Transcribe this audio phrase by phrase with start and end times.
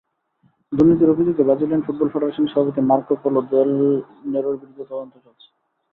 [0.71, 3.71] দুর্নীতির অভিযোগে Brazilian football কনফেডারেশনের সভাপতি মার্কো পোলো দেল
[4.31, 5.47] নেরোর বিরুদ্ধে তদন্ত চলছে।